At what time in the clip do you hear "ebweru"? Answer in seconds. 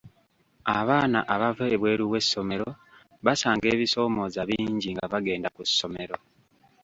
1.75-2.03